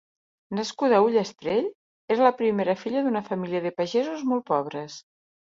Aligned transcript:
Nascuda 0.59 0.95
a 0.99 1.01
Ullastrell, 1.07 1.67
era 2.15 2.25
la 2.29 2.33
primera 2.41 2.77
filla 2.85 3.05
d'una 3.09 3.23
família 3.31 3.63
de 3.67 3.73
pagesos 3.83 4.25
molt 4.33 4.49
pobres. 4.53 5.01